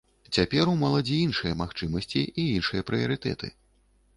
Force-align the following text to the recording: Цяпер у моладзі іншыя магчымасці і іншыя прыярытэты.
Цяпер 0.37 0.71
у 0.71 0.73
моладзі 0.83 1.17
іншыя 1.25 1.53
магчымасці 1.61 2.25
і 2.41 2.47
іншыя 2.57 2.87
прыярытэты. 2.89 3.53